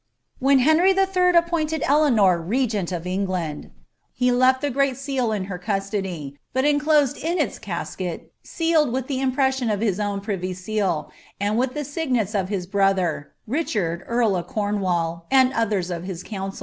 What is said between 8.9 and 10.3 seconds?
with the impression of his own